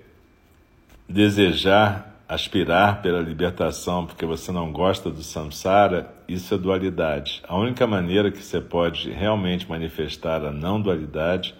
desejar 1.08 2.13
aspirar 2.27 3.01
pela 3.01 3.22
libertação 3.22 4.06
porque 4.06 4.25
você 4.25 4.51
não 4.51 4.72
gosta 4.72 5.10
do 5.10 5.22
samsara, 5.22 6.12
isso 6.27 6.53
é 6.53 6.58
dualidade. 6.58 7.44
A 7.48 7.56
única 7.56 7.86
maneira 7.86 8.32
que 8.32 8.42
você 8.42 8.60
pode 8.60 9.12
realmente 9.12 9.70
manifestar 9.70 10.44
a 10.44 10.51
não 10.51 10.82
dualidade 10.82 11.53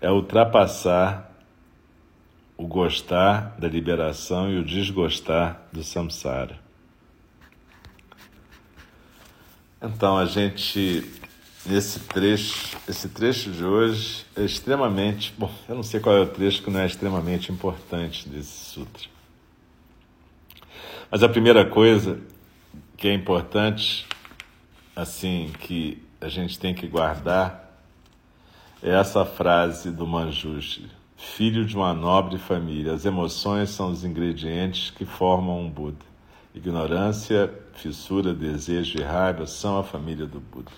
é 0.00 0.10
ultrapassar 0.10 1.30
o 2.56 2.66
gostar 2.66 3.54
da 3.58 3.68
liberação 3.68 4.50
e 4.50 4.58
o 4.58 4.64
desgostar 4.64 5.60
do 5.72 5.82
samsara. 5.82 6.63
Então 9.84 10.16
a 10.16 10.24
gente 10.24 11.04
nesse 11.66 12.00
trecho, 12.00 12.74
esse 12.88 13.06
trecho 13.06 13.50
de 13.50 13.62
hoje 13.62 14.24
é 14.34 14.42
extremamente, 14.42 15.34
bom, 15.36 15.50
eu 15.68 15.74
não 15.74 15.82
sei 15.82 16.00
qual 16.00 16.16
é 16.16 16.20
o 16.20 16.26
trecho 16.26 16.62
que 16.62 16.70
não 16.70 16.80
é 16.80 16.86
extremamente 16.86 17.52
importante 17.52 18.26
desse 18.26 18.70
sutra. 18.70 19.08
Mas 21.10 21.22
a 21.22 21.28
primeira 21.28 21.66
coisa 21.66 22.18
que 22.96 23.08
é 23.08 23.12
importante, 23.12 24.06
assim, 24.96 25.52
que 25.60 26.02
a 26.18 26.28
gente 26.28 26.58
tem 26.58 26.74
que 26.74 26.86
guardar, 26.86 27.78
é 28.82 28.88
essa 28.88 29.22
frase 29.26 29.90
do 29.90 30.06
Manjushri: 30.06 30.90
Filho 31.16 31.64
de 31.66 31.76
uma 31.76 31.92
nobre 31.92 32.38
família, 32.38 32.94
as 32.94 33.04
emoções 33.04 33.68
são 33.68 33.90
os 33.90 34.02
ingredientes 34.02 34.90
que 34.90 35.04
formam 35.04 35.60
um 35.60 35.70
Buda. 35.70 36.13
Ignorância, 36.54 37.52
fissura, 37.74 38.32
desejo 38.32 38.98
e 38.98 39.02
raiva 39.02 39.44
são 39.44 39.76
a 39.76 39.82
família 39.82 40.24
do 40.24 40.38
Buda. 40.38 40.70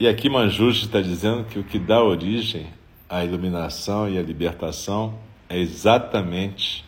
E 0.00 0.08
aqui 0.08 0.28
Manjushri 0.28 0.86
está 0.86 1.00
dizendo 1.00 1.44
que 1.44 1.60
o 1.60 1.64
que 1.64 1.78
dá 1.78 2.02
origem 2.02 2.66
à 3.08 3.24
iluminação 3.24 4.08
e 4.10 4.18
à 4.18 4.22
libertação 4.22 5.16
é 5.48 5.56
exatamente 5.56 6.84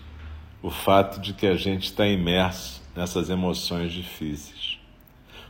o 0.61 0.69
fato 0.69 1.21
de 1.21 1.33
que 1.33 1.47
a 1.47 1.55
gente 1.55 1.85
está 1.85 2.09
imerso 2.09 2.83
nessas 2.95 3.31
emoções 3.31 3.93
difíceis. 3.93 4.79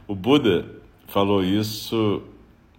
O 0.07 0.15
Buda 0.15 0.67
falou 1.07 1.43
isso 1.43 2.23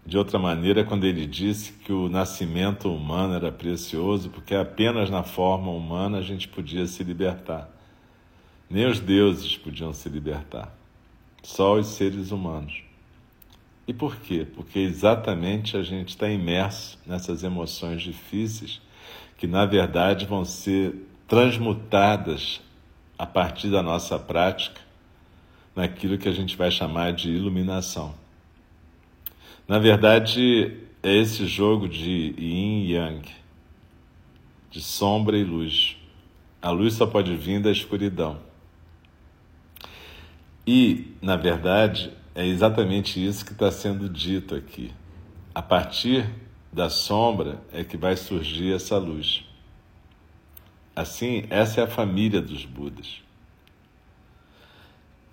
de 0.05 0.19
outra 0.19 0.37
maneira 0.37 0.83
quando 0.83 1.05
ele 1.05 1.25
disse 1.25 1.73
que 1.73 1.91
o 1.91 2.07
nascimento 2.07 2.93
humano 2.93 3.33
era 3.33 3.51
precioso 3.51 4.29
porque 4.29 4.53
apenas 4.53 5.09
na 5.09 5.23
forma 5.23 5.71
humana 5.71 6.19
a 6.19 6.21
gente 6.21 6.47
podia 6.47 6.85
se 6.85 7.03
libertar. 7.03 7.78
Nem 8.69 8.85
os 8.85 8.99
deuses 8.99 9.57
podiam 9.57 9.91
se 9.93 10.07
libertar, 10.09 10.71
só 11.41 11.79
os 11.79 11.88
seres 11.88 12.31
humanos. 12.31 12.83
E 13.88 13.93
por 13.93 14.17
quê? 14.17 14.45
Porque 14.53 14.77
exatamente 14.77 15.75
a 15.75 15.81
gente 15.81 16.09
está 16.09 16.29
imerso 16.29 16.99
nessas 17.07 17.43
emoções 17.43 18.03
difíceis 18.03 18.79
que, 19.38 19.47
na 19.47 19.65
verdade, 19.65 20.27
vão 20.27 20.45
ser 20.45 20.93
transmutadas 21.27 22.61
a 23.17 23.25
partir 23.25 23.69
da 23.69 23.81
nossa 23.81 24.19
prática 24.19 24.79
naquilo 25.75 26.17
que 26.17 26.29
a 26.29 26.31
gente 26.31 26.55
vai 26.55 26.69
chamar 26.69 27.13
de 27.13 27.32
iluminação. 27.32 28.13
Na 29.67 29.79
verdade, 29.79 30.77
é 31.01 31.15
esse 31.15 31.47
jogo 31.47 31.88
de 31.88 32.36
yin 32.38 32.84
e 32.84 32.93
yang, 32.93 33.27
de 34.69 34.82
sombra 34.82 35.38
e 35.38 35.43
luz. 35.43 35.97
A 36.62 36.69
luz 36.69 36.93
só 36.93 37.08
pode 37.08 37.36
vir 37.36 37.62
da 37.62 37.71
escuridão. 37.71 38.48
E, 40.71 41.15
na 41.19 41.36
verdade, 41.36 42.13
é 42.36 42.45
exatamente 42.45 43.25
isso 43.25 43.43
que 43.43 43.53
está 43.53 43.71
sendo 43.71 44.08
dito 44.08 44.53
aqui. 44.53 44.91
A 45.51 45.63
partir 45.63 46.29
da 46.71 46.91
sombra 46.91 47.60
é 47.73 47.84
que 47.84 47.97
vai 47.97 48.15
surgir 48.15 48.75
essa 48.75 48.95
luz. 48.99 49.43
Assim, 50.95 51.47
essa 51.49 51.82
é 51.82 51.84
a 51.86 51.88
família 51.88 52.39
dos 52.39 52.65
Budas. 52.65 53.23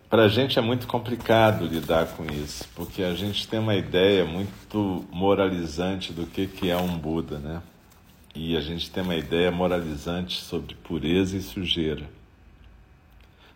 Para 0.08 0.22
a 0.22 0.28
gente 0.28 0.58
é 0.58 0.62
muito 0.62 0.86
complicado 0.86 1.66
lidar 1.66 2.06
com 2.16 2.24
isso, 2.32 2.66
porque 2.74 3.02
a 3.02 3.12
gente 3.12 3.46
tem 3.46 3.60
uma 3.60 3.76
ideia 3.76 4.24
muito 4.24 5.04
moralizante 5.12 6.14
do 6.14 6.26
que, 6.26 6.46
que 6.46 6.70
é 6.70 6.78
um 6.78 6.96
Buda, 6.96 7.38
né? 7.38 7.62
E 8.34 8.56
a 8.56 8.62
gente 8.62 8.90
tem 8.90 9.02
uma 9.02 9.16
ideia 9.16 9.50
moralizante 9.50 10.40
sobre 10.40 10.74
pureza 10.76 11.36
e 11.36 11.42
sujeira. 11.42 12.15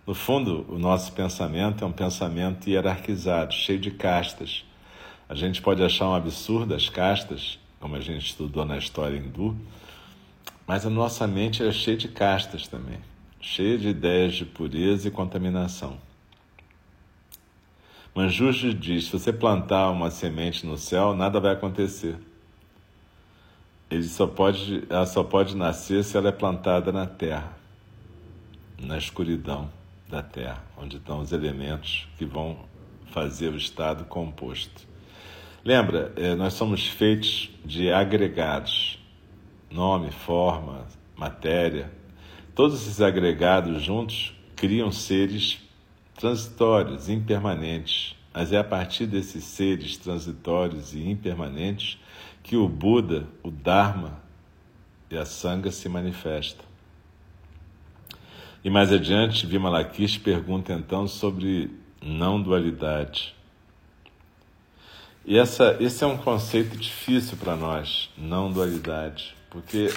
No 0.06 0.14
fundo, 0.14 0.64
o 0.68 0.78
nosso 0.78 1.12
pensamento 1.12 1.84
é 1.84 1.86
um 1.86 1.92
pensamento 1.92 2.68
hierarquizado, 2.68 3.52
cheio 3.52 3.78
de 3.78 3.90
castas. 3.90 4.64
A 5.28 5.34
gente 5.34 5.60
pode 5.60 5.82
achar 5.82 6.08
um 6.08 6.14
absurdo 6.14 6.74
as 6.74 6.88
castas, 6.88 7.58
como 7.78 7.96
a 7.96 8.00
gente 8.00 8.26
estudou 8.26 8.64
na 8.64 8.78
história 8.78 9.16
hindu, 9.16 9.54
mas 10.66 10.86
a 10.86 10.90
nossa 10.90 11.26
mente 11.26 11.62
é 11.62 11.70
cheia 11.70 11.96
de 11.96 12.08
castas 12.08 12.66
também, 12.66 12.98
cheia 13.40 13.76
de 13.78 13.88
ideias 13.88 14.34
de 14.34 14.44
pureza 14.44 15.06
e 15.06 15.10
contaminação. 15.10 15.98
Manjushri 18.14 18.74
diz: 18.74 19.04
se 19.04 19.12
você 19.12 19.32
plantar 19.32 19.90
uma 19.90 20.10
semente 20.10 20.66
no 20.66 20.78
céu, 20.78 21.14
nada 21.14 21.38
vai 21.38 21.52
acontecer. 21.52 22.16
Ele 23.90 24.04
só 24.04 24.26
pode, 24.26 24.84
ela 24.88 25.06
só 25.06 25.22
pode 25.22 25.54
nascer 25.54 26.02
se 26.02 26.16
ela 26.16 26.30
é 26.30 26.32
plantada 26.32 26.90
na 26.90 27.06
terra, 27.06 27.56
na 28.78 28.96
escuridão 28.96 29.79
da 30.10 30.22
terra, 30.22 30.64
onde 30.76 30.96
estão 30.96 31.20
os 31.20 31.32
elementos 31.32 32.08
que 32.18 32.24
vão 32.24 32.58
fazer 33.06 33.52
o 33.52 33.56
estado 33.56 34.04
composto. 34.04 34.88
Lembra, 35.64 36.12
eh, 36.16 36.34
nós 36.34 36.54
somos 36.54 36.86
feitos 36.86 37.50
de 37.64 37.92
agregados 37.92 38.98
nome, 39.70 40.10
forma, 40.10 40.86
matéria, 41.16 41.92
todos 42.54 42.82
esses 42.82 43.00
agregados 43.00 43.82
juntos 43.82 44.34
criam 44.56 44.90
seres 44.90 45.60
transitórios, 46.14 47.08
impermanentes. 47.08 48.16
Mas 48.32 48.52
é 48.52 48.58
a 48.58 48.64
partir 48.64 49.06
desses 49.06 49.44
seres 49.44 49.96
transitórios 49.96 50.94
e 50.94 51.08
impermanentes 51.08 51.98
que 52.42 52.56
o 52.56 52.68
Buda, 52.68 53.26
o 53.42 53.50
Dharma 53.50 54.22
e 55.10 55.16
a 55.16 55.24
Sangha 55.24 55.70
se 55.70 55.88
manifestam. 55.88 56.69
E 58.62 58.68
mais 58.68 58.92
adiante, 58.92 59.46
Vimalakish 59.46 60.18
pergunta 60.18 60.74
então 60.74 61.08
sobre 61.08 61.70
não 62.02 62.40
dualidade. 62.40 63.34
E 65.24 65.38
essa, 65.38 65.78
esse 65.80 66.04
é 66.04 66.06
um 66.06 66.18
conceito 66.18 66.76
difícil 66.76 67.38
para 67.38 67.56
nós, 67.56 68.10
não 68.18 68.52
dualidade. 68.52 69.34
Porque, 69.48 69.88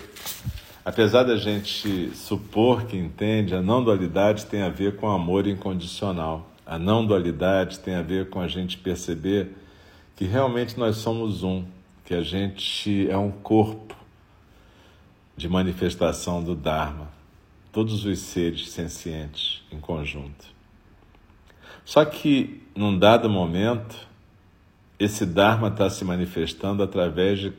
apesar 0.86 1.24
da 1.24 1.36
gente 1.36 2.12
supor 2.16 2.86
que 2.86 2.96
entende, 2.96 3.54
a 3.54 3.62
não 3.62 3.84
dualidade 3.84 4.46
tem 4.46 4.62
a 4.62 4.70
ver 4.70 4.96
com 4.96 5.10
amor 5.10 5.46
incondicional. 5.46 6.50
A 6.66 6.80
não 6.80 7.06
dualidade 7.06 7.80
tem 7.80 7.96
a 7.96 8.02
ver 8.02 8.30
com 8.30 8.40
a 8.40 8.48
gente 8.48 8.78
perceber 8.78 9.58
que 10.16 10.24
realmente 10.24 10.80
nós 10.80 10.96
somos 10.98 11.44
um, 11.44 11.66
que 12.06 12.14
a 12.14 12.22
gente 12.22 13.10
é 13.10 13.18
um 13.18 13.32
corpo 13.32 13.94
de 15.36 15.50
manifestação 15.50 16.42
do 16.42 16.56
Dharma, 16.56 17.10
todos 17.74 18.06
os 18.06 18.20
seres 18.20 18.70
sencientes 18.70 19.62
em 19.70 19.80
conjunto. 19.80 20.54
Só 21.84 22.06
que, 22.06 22.64
num 22.74 22.98
dado 22.98 23.30
momento, 23.30 23.98
esse 24.98 25.26
Dharma 25.26 25.68
está 25.68 25.90
se 25.90 26.06
manifestando 26.06 26.82
através 26.82 27.40
de 27.40 27.54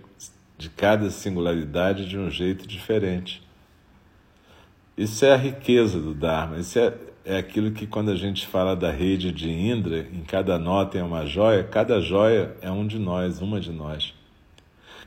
de 0.56 0.70
cada 0.70 1.10
singularidade 1.10 2.08
de 2.08 2.18
um 2.18 2.30
jeito 2.30 2.66
diferente. 2.66 3.42
Isso 4.96 5.24
é 5.24 5.32
a 5.32 5.36
riqueza 5.36 6.00
do 6.00 6.14
Dharma, 6.14 6.58
isso 6.58 6.78
é, 6.78 6.94
é 7.24 7.36
aquilo 7.36 7.72
que 7.72 7.86
quando 7.86 8.10
a 8.10 8.16
gente 8.16 8.46
fala 8.46 8.76
da 8.76 8.90
rede 8.90 9.32
de 9.32 9.50
Indra, 9.50 9.98
em 9.98 10.22
cada 10.22 10.58
nó 10.58 10.84
tem 10.84 11.02
uma 11.02 11.26
joia, 11.26 11.64
cada 11.64 12.00
joia 12.00 12.56
é 12.60 12.70
um 12.70 12.86
de 12.86 12.98
nós, 12.98 13.40
uma 13.40 13.60
de 13.60 13.72
nós. 13.72 14.14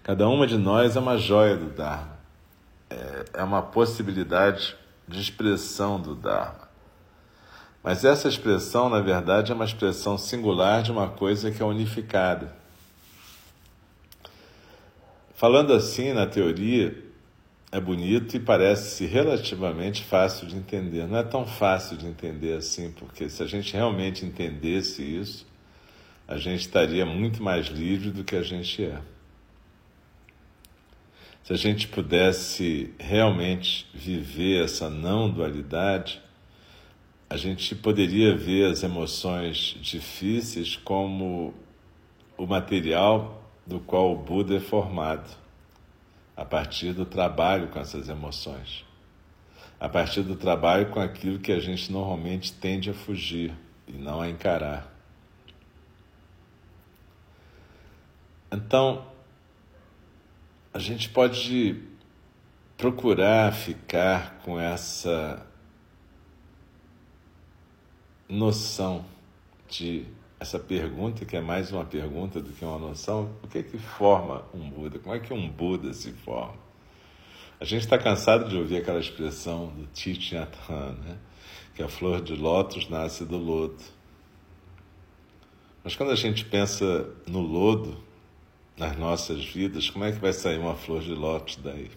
Cada 0.04 0.28
uma 0.28 0.46
de 0.46 0.58
nós 0.58 0.96
é 0.96 1.00
uma 1.00 1.18
joia 1.18 1.56
do 1.56 1.70
Dharma, 1.70 2.20
é, 2.90 3.26
é 3.36 3.44
uma 3.44 3.62
possibilidade 3.62 4.76
de 5.08 5.22
expressão 5.22 6.00
do 6.00 6.14
Dharma. 6.14 6.68
Mas 7.84 8.04
essa 8.04 8.28
expressão, 8.28 8.90
na 8.90 9.00
verdade, 9.00 9.52
é 9.52 9.56
uma 9.56 9.64
expressão 9.64 10.18
singular 10.18 10.84
de 10.84 10.92
uma 10.92 11.08
coisa 11.08 11.50
que 11.52 11.62
é 11.62 11.66
unificada. 11.66 12.54
Falando 15.34 15.72
assim, 15.72 16.12
na 16.14 16.26
teoria, 16.26 17.06
é 17.72 17.80
bonito 17.80 18.36
e 18.36 18.40
parece 18.40 19.06
relativamente 19.06 20.04
fácil 20.04 20.48
de 20.48 20.56
entender. 20.56 21.08
Não 21.08 21.18
é 21.18 21.24
tão 21.24 21.46
fácil 21.46 21.96
de 21.96 22.08
entender 22.08 22.58
assim, 22.58 22.92
porque 22.92 23.30
se 23.30 23.44
a 23.44 23.46
gente 23.46 23.74
realmente 23.74 24.26
entendesse 24.26 25.04
isso, 25.04 25.46
a 26.28 26.38
gente 26.38 26.62
estaria 26.62 27.06
muito 27.06 27.42
mais 27.42 27.68
livre 27.68 28.12
do 28.12 28.24
que 28.24 28.36
a 28.36 28.42
gente 28.42 28.84
é. 28.84 29.00
Se 31.48 31.54
a 31.54 31.56
gente 31.56 31.88
pudesse 31.88 32.94
realmente 33.00 33.90
viver 33.94 34.66
essa 34.66 34.90
não 34.90 35.30
dualidade, 35.30 36.22
a 37.30 37.38
gente 37.38 37.74
poderia 37.74 38.36
ver 38.36 38.70
as 38.70 38.84
emoções 38.84 39.78
difíceis 39.80 40.76
como 40.76 41.54
o 42.38 42.46
material 42.46 43.42
do 43.66 43.80
qual 43.80 44.12
o 44.12 44.18
Buda 44.18 44.58
é 44.58 44.60
formado 44.60 45.38
a 46.36 46.44
partir 46.44 46.92
do 46.92 47.06
trabalho 47.06 47.70
com 47.70 47.80
essas 47.80 48.10
emoções, 48.10 48.84
a 49.80 49.88
partir 49.88 50.24
do 50.24 50.36
trabalho 50.36 50.88
com 50.88 51.00
aquilo 51.00 51.40
que 51.40 51.54
a 51.54 51.62
gente 51.62 51.90
normalmente 51.94 52.52
tende 52.52 52.90
a 52.90 52.94
fugir 52.94 53.54
e 53.88 53.94
não 53.94 54.20
a 54.20 54.28
encarar. 54.28 54.94
Então, 58.52 59.16
a 60.78 60.80
gente 60.80 61.10
pode 61.10 61.82
procurar 62.78 63.52
ficar 63.52 64.38
com 64.46 64.60
essa 64.60 65.44
noção 68.30 69.04
de 69.68 70.06
essa 70.40 70.60
pergunta, 70.60 71.26
que 71.26 71.36
é 71.36 71.42
mais 71.42 71.72
uma 71.72 71.84
pergunta 71.84 72.40
do 72.40 72.52
que 72.52 72.64
uma 72.64 72.78
noção, 72.78 73.32
o 73.42 73.48
que 73.48 73.58
é 73.58 73.64
que 73.64 73.80
forma 73.80 74.46
um 74.54 74.70
Buda? 74.70 75.00
Como 75.00 75.16
é 75.16 75.20
que 75.20 75.34
um 75.34 75.50
Buda 75.50 75.92
se 75.96 76.12
forma? 76.12 76.54
A 77.60 77.66
gente 77.66 77.82
está 77.82 77.98
cansado 77.98 78.48
de 78.48 78.56
ouvir 78.56 78.78
aquela 78.78 79.00
expressão 79.00 79.70
do 79.76 79.88
Thich 79.88 80.36
né? 80.36 81.18
que 81.74 81.82
a 81.82 81.90
flor 81.90 82.22
de 82.22 82.36
lótus 82.36 82.88
nasce 82.88 83.26
do 83.26 83.38
lodo. 83.38 83.84
Mas 85.84 85.96
quando 85.96 86.12
a 86.12 86.16
gente 86.16 86.46
pensa 86.46 87.10
no 87.26 87.42
lodo, 87.42 88.06
nas 88.78 88.96
nossas 88.96 89.44
vidas, 89.44 89.90
como 89.90 90.06
é 90.06 90.12
que 90.12 90.20
vai 90.20 90.32
sair 90.32 90.60
uma 90.60 90.76
flor 90.76 91.02
de 91.02 91.14
lótus 91.14 91.58
daí? 91.58 91.90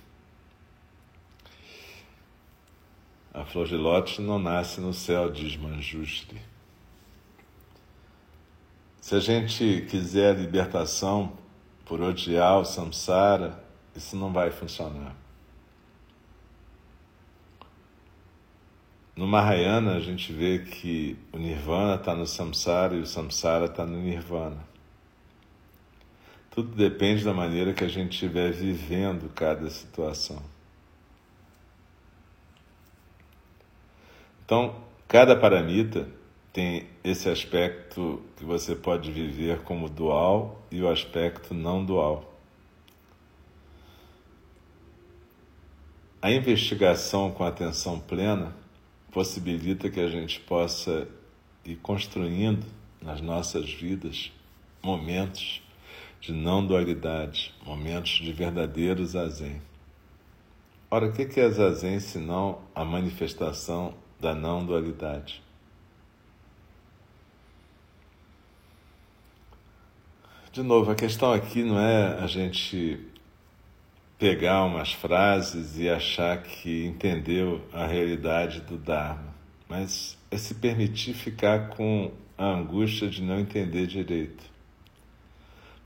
A 3.32 3.44
flor 3.44 3.68
de 3.68 3.76
lótus 3.76 4.18
não 4.18 4.38
nasce 4.38 4.80
no 4.80 4.92
céu, 4.92 5.30
diz 5.30 5.56
Manjushri. 5.56 6.40
Se 9.00 9.14
a 9.14 9.20
gente 9.20 9.86
quiser 9.88 10.36
libertação 10.36 11.32
por 11.84 12.00
odiar 12.00 12.58
o 12.58 12.64
samsara, 12.64 13.62
isso 13.94 14.16
não 14.16 14.32
vai 14.32 14.50
funcionar. 14.50 15.14
No 19.14 19.26
Mahayana, 19.26 19.96
a 19.96 20.00
gente 20.00 20.32
vê 20.32 20.60
que 20.60 21.16
o 21.32 21.38
nirvana 21.38 21.96
está 21.96 22.14
no 22.14 22.26
samsara 22.26 22.94
e 22.94 23.00
o 23.00 23.06
samsara 23.06 23.66
está 23.66 23.84
no 23.84 23.98
nirvana. 23.98 24.69
Tudo 26.50 26.74
depende 26.74 27.24
da 27.24 27.32
maneira 27.32 27.72
que 27.72 27.84
a 27.84 27.88
gente 27.88 28.12
estiver 28.12 28.50
vivendo 28.50 29.32
cada 29.32 29.70
situação. 29.70 30.42
Então, 34.44 34.74
cada 35.06 35.36
paramita 35.36 36.08
tem 36.52 36.88
esse 37.04 37.28
aspecto 37.28 38.20
que 38.36 38.44
você 38.44 38.74
pode 38.74 39.12
viver 39.12 39.60
como 39.60 39.88
dual 39.88 40.60
e 40.72 40.82
o 40.82 40.88
aspecto 40.88 41.54
não 41.54 41.84
dual. 41.84 42.34
A 46.20 46.32
investigação 46.32 47.30
com 47.30 47.44
atenção 47.44 48.00
plena 48.00 48.54
possibilita 49.12 49.88
que 49.88 50.00
a 50.00 50.08
gente 50.08 50.40
possa 50.40 51.06
ir 51.64 51.76
construindo 51.76 52.66
nas 53.00 53.20
nossas 53.20 53.72
vidas 53.72 54.32
momentos 54.82 55.62
de 56.20 56.32
não 56.32 56.64
dualidade, 56.64 57.54
momentos 57.64 58.12
de 58.12 58.32
verdadeiro 58.32 59.04
zazen. 59.06 59.60
Ora, 60.90 61.06
o 61.06 61.12
que 61.12 61.40
é 61.40 61.50
zazen 61.50 61.98
senão 62.00 62.60
a 62.74 62.84
manifestação 62.84 63.94
da 64.20 64.34
não 64.34 64.64
dualidade? 64.64 65.42
De 70.52 70.62
novo, 70.62 70.90
a 70.90 70.96
questão 70.96 71.32
aqui 71.32 71.62
não 71.62 71.78
é 71.78 72.18
a 72.18 72.26
gente 72.26 72.98
pegar 74.18 74.64
umas 74.64 74.92
frases 74.92 75.78
e 75.78 75.88
achar 75.88 76.42
que 76.42 76.84
entendeu 76.84 77.64
a 77.72 77.86
realidade 77.86 78.60
do 78.60 78.76
Dharma, 78.76 79.32
mas 79.68 80.18
é 80.30 80.36
se 80.36 80.54
permitir 80.56 81.14
ficar 81.14 81.68
com 81.70 82.10
a 82.36 82.46
angústia 82.46 83.08
de 83.08 83.22
não 83.22 83.38
entender 83.38 83.86
direito. 83.86 84.44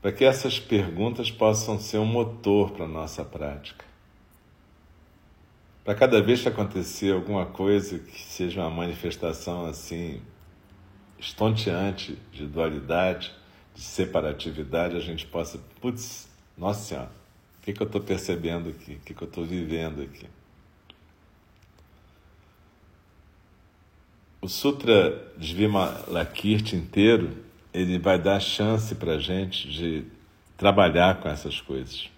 Para 0.05 0.11
que 0.11 0.23
essas 0.23 0.59
perguntas 0.59 1.31
possam 1.31 1.79
ser 1.79 1.97
um 1.97 2.05
motor 2.05 2.69
para 2.69 2.85
a 2.85 2.87
nossa 2.87 3.25
prática. 3.25 3.83
Para 5.83 5.95
cada 5.95 6.21
vez 6.21 6.43
que 6.43 6.47
acontecer 6.47 7.11
alguma 7.11 7.47
coisa 7.47 7.97
que 7.97 8.21
seja 8.21 8.61
uma 8.61 8.69
manifestação 8.69 9.65
assim 9.65 10.21
estonteante 11.17 12.19
de 12.31 12.45
dualidade, 12.45 13.33
de 13.73 13.81
separatividade, 13.81 14.95
a 14.95 14.99
gente 14.99 15.25
possa, 15.25 15.59
putz, 15.81 16.29
nossa 16.55 16.81
senhora, 16.81 17.11
o 17.57 17.61
que, 17.63 17.73
que 17.73 17.81
eu 17.81 17.87
estou 17.87 17.99
percebendo 17.99 18.69
aqui? 18.69 18.93
O 18.93 18.99
que, 18.99 19.11
que 19.11 19.23
eu 19.23 19.27
estou 19.27 19.43
vivendo 19.43 20.03
aqui? 20.03 20.27
O 24.39 24.47
Sutra 24.47 25.33
de 25.35 25.55
Vimalakirti 25.55 26.75
inteiro, 26.75 27.43
ele 27.75 27.99
vai 27.99 28.17
dar 28.17 28.39
chance 28.39 28.95
para 28.95 29.15
a 29.15 29.19
gente 29.19 29.69
de 29.69 30.05
trabalhar 30.55 31.19
com 31.19 31.27
essas 31.27 31.59
coisas. 31.59 32.09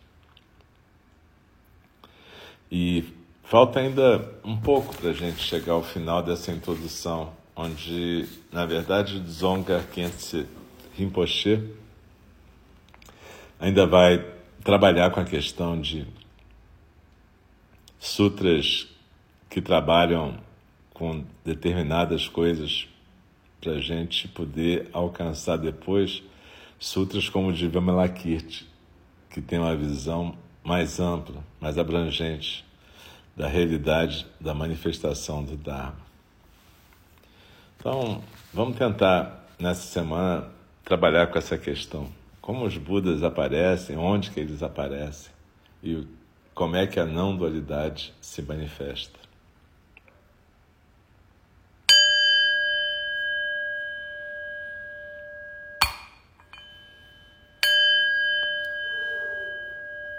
E 2.71 3.03
falta 3.43 3.79
ainda 3.79 4.39
um 4.43 4.55
pouco 4.55 4.95
para 4.95 5.09
a 5.09 5.13
gente 5.13 5.39
chegar 5.39 5.73
ao 5.73 5.81
final 5.81 6.21
dessa 6.21 6.51
introdução, 6.51 7.33
onde, 7.55 8.27
na 8.51 8.67
verdade, 8.67 9.19
Dzongkar 9.19 9.83
Khyentse 9.87 10.45
Rinpoche 10.95 11.73
ainda 13.59 13.87
vai 13.87 14.23
trabalhar 14.63 15.09
com 15.09 15.19
a 15.19 15.25
questão 15.25 15.81
de 15.81 16.05
sutras 17.97 18.87
que 19.49 19.59
trabalham 19.59 20.37
com 20.93 21.23
determinadas 21.43 22.27
coisas 22.27 22.87
para 23.67 23.75
a 23.75 23.81
gente 23.81 24.29
poder 24.29 24.87
alcançar 24.93 25.57
depois 25.57 26.23
sutras 26.79 27.27
como 27.27 27.49
o 27.49 27.53
de 27.53 27.67
Vimalakirti, 27.67 28.65
que 29.29 29.41
tem 29.41 29.59
uma 29.59 29.75
visão 29.75 30.37
mais 30.63 31.01
ampla, 31.01 31.43
mais 31.59 31.77
abrangente 31.77 32.63
da 33.35 33.45
realidade 33.45 34.25
da 34.39 34.53
manifestação 34.53 35.43
do 35.43 35.57
Dharma. 35.57 35.97
Então, 37.77 38.23
vamos 38.53 38.77
tentar 38.77 39.45
nessa 39.59 39.81
semana 39.81 40.47
trabalhar 40.85 41.27
com 41.27 41.37
essa 41.37 41.57
questão. 41.57 42.07
Como 42.39 42.65
os 42.65 42.77
Budas 42.77 43.21
aparecem, 43.21 43.97
onde 43.97 44.31
que 44.31 44.39
eles 44.39 44.63
aparecem 44.63 45.33
e 45.83 46.07
como 46.55 46.77
é 46.77 46.87
que 46.87 47.01
a 47.01 47.05
não 47.05 47.35
dualidade 47.35 48.13
se 48.21 48.41
manifesta. 48.41 49.19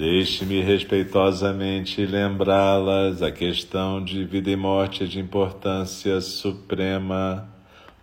Deixe-me 0.00 0.62
respeitosamente 0.62 2.06
lembrá-las, 2.06 3.20
a 3.20 3.30
questão 3.30 4.02
de 4.02 4.24
vida 4.24 4.50
e 4.50 4.56
morte 4.56 5.04
é 5.04 5.06
de 5.06 5.20
importância 5.20 6.22
suprema. 6.22 7.46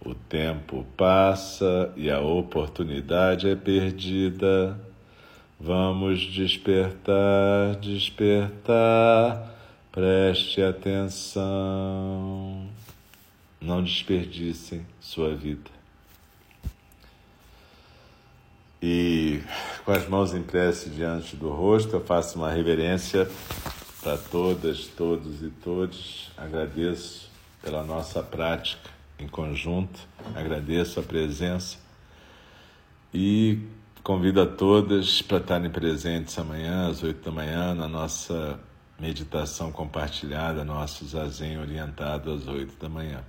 O 0.06 0.14
tempo 0.14 0.86
passa 0.96 1.92
e 1.98 2.12
a 2.12 2.22
oportunidade 2.22 3.50
é 3.50 3.56
perdida. 3.56 4.80
Vamos 5.60 6.22
despertar, 6.22 7.78
despertar 7.82 9.58
Preste 9.92 10.62
atenção. 10.62 11.48
Não 13.60 13.84
desperdicem 13.84 14.86
sua 15.00 15.34
vida. 15.34 15.77
E 18.82 19.42
com 19.84 19.92
as 19.92 20.08
mãos 20.08 20.34
em 20.34 20.44
prece 20.44 20.90
diante 20.90 21.36
do 21.36 21.50
rosto, 21.50 21.96
eu 21.96 22.02
faço 22.02 22.38
uma 22.38 22.52
reverência 22.52 23.28
para 24.02 24.18
todas, 24.18 24.86
todos 24.86 25.42
e 25.42 25.50
todos. 25.50 26.32
Agradeço 26.38 27.30
pela 27.62 27.84
nossa 27.84 28.22
prática 28.22 28.90
em 29.18 29.28
conjunto, 29.28 30.00
agradeço 30.36 31.00
a 31.00 31.04
presença. 31.04 31.78
E 33.12 33.60
convido 34.04 34.42
a 34.42 34.46
todas 34.46 35.24
para 35.24 35.38
estarem 35.38 35.72
presentes 35.72 36.38
amanhã 36.38 36.88
às 36.88 37.02
oito 37.02 37.26
da 37.26 37.32
manhã 37.32 37.74
na 37.74 37.88
nossa 37.88 38.60
meditação 39.00 39.72
compartilhada, 39.72 40.64
nosso 40.64 41.04
zazen 41.06 41.60
orientado 41.60 42.32
às 42.32 42.48
oito 42.48 42.80
da 42.80 42.88
manhã. 42.88 43.24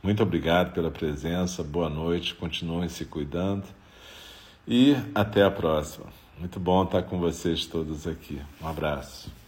Muito 0.00 0.22
obrigado 0.22 0.72
pela 0.72 0.90
presença, 0.90 1.64
boa 1.64 1.88
noite, 1.88 2.34
continuem 2.34 2.88
se 2.88 3.04
cuidando 3.04 3.64
e 4.66 4.96
até 5.14 5.42
a 5.42 5.50
próxima. 5.50 6.06
Muito 6.38 6.58
bom 6.58 6.82
estar 6.84 7.02
com 7.02 7.18
vocês 7.18 7.66
todos 7.66 8.06
aqui. 8.06 8.40
Um 8.60 8.68
abraço. 8.68 9.41